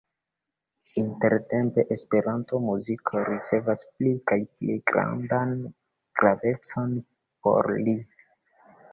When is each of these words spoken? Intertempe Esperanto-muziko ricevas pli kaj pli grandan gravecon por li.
Intertempe 0.99 1.83
Esperanto-muziko 1.95 3.19
ricevas 3.27 3.83
pli 3.91 4.13
kaj 4.31 4.37
pli 4.53 4.77
grandan 4.93 5.53
gravecon 6.21 6.97
por 7.49 7.71
li. 7.89 7.95